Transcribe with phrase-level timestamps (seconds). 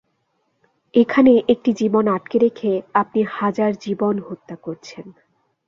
[0.93, 5.05] এখানে একটি জীবন আটকে রেখে, আপনি হাজার জীবন হত্যা করছেন।